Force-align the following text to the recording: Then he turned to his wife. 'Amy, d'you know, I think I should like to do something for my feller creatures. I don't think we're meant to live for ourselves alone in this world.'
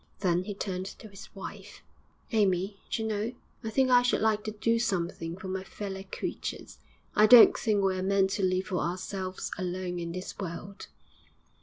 Then 0.21 0.45
he 0.45 0.55
turned 0.55 0.87
to 0.87 1.09
his 1.09 1.29
wife. 1.35 1.83
'Amy, 2.31 2.79
d'you 2.89 3.05
know, 3.05 3.33
I 3.63 3.69
think 3.69 3.91
I 3.91 4.01
should 4.01 4.19
like 4.19 4.43
to 4.45 4.51
do 4.51 4.79
something 4.79 5.37
for 5.37 5.47
my 5.47 5.63
feller 5.63 6.01
creatures. 6.01 6.79
I 7.15 7.27
don't 7.27 7.55
think 7.55 7.83
we're 7.83 8.01
meant 8.01 8.31
to 8.31 8.43
live 8.43 8.65
for 8.65 8.79
ourselves 8.79 9.51
alone 9.59 9.99
in 9.99 10.11
this 10.11 10.39
world.' 10.39 10.87